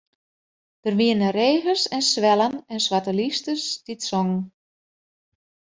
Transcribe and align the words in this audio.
Der 0.83 0.93
wiene 0.99 1.27
reagers 1.39 1.83
en 1.95 2.03
swellen 2.11 2.55
en 2.73 2.79
swarte 2.85 3.13
lysters 3.19 3.65
dy't 3.85 4.05
songen. 4.09 4.41